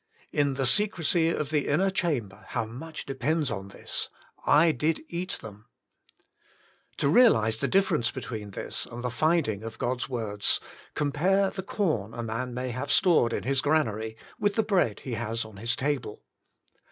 [0.31, 4.09] In the secrecy of the inner chamber how much depends on this—
[4.63, 6.25] I Did Eat them I
[6.97, 10.59] To realise the difference between this and the finding of God's words,
[10.95, 15.13] compare the corn a man may have stored in his granary, with the bread he
[15.13, 16.23] has on his table.